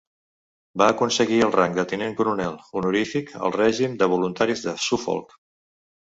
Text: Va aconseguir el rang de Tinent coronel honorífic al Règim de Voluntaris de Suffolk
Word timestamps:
Va 0.81 0.85
aconseguir 0.93 1.37
el 1.47 1.53
rang 1.55 1.75
de 1.79 1.85
Tinent 1.91 2.15
coronel 2.21 2.57
honorífic 2.81 3.31
al 3.41 3.55
Règim 3.59 3.95
de 4.01 4.09
Voluntaris 4.17 4.67
de 4.67 4.77
Suffolk 4.89 5.39